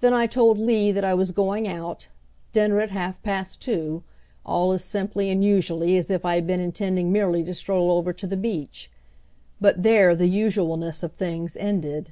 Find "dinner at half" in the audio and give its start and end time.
2.52-3.20